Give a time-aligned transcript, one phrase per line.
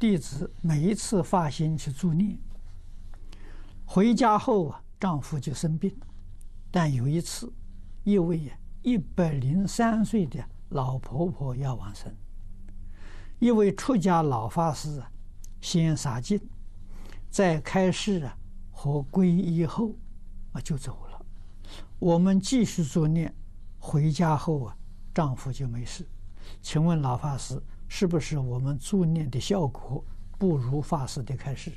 [0.00, 2.38] 弟子每一次发心去助念，
[3.84, 5.94] 回家后啊，丈夫就生病。
[6.70, 7.52] 但有一次，
[8.02, 8.50] 一位
[8.80, 12.10] 一百零三岁的老婆婆要往生，
[13.40, 15.12] 一位出家老法师啊，
[15.60, 16.40] 先洒净，
[17.28, 18.34] 在开示啊
[18.70, 19.94] 和皈依后
[20.52, 21.26] 啊就走了。
[21.98, 23.34] 我们继续助念，
[23.78, 24.74] 回家后啊，
[25.12, 26.08] 丈夫就没事。
[26.62, 27.62] 请问老法师，
[27.92, 30.02] 是不是我们助念的效果
[30.38, 31.72] 不如法师的开示？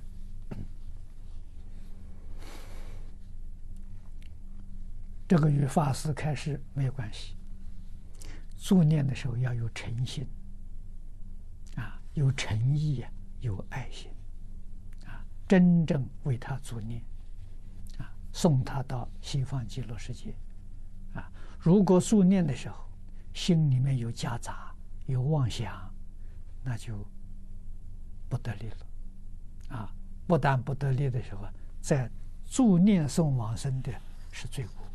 [5.28, 7.36] 这个与法师开示没有关系。
[8.58, 10.26] 助念的时候要有诚心，
[11.76, 13.12] 啊，有诚意啊，
[13.42, 14.12] 有爱心，
[15.06, 17.02] 啊，真正为他助念，
[17.98, 20.36] 啊，送他到西方极乐世界，
[21.16, 22.88] 啊，如果助念的时候
[23.34, 24.74] 心里面有夹杂、
[25.08, 25.93] 有妄想，
[26.64, 27.06] 那就
[28.30, 29.94] 不得力了，啊，
[30.26, 31.46] 不但不得力的时候，
[31.82, 32.10] 在
[32.46, 33.92] 助念送往生的
[34.32, 34.86] 是罪过。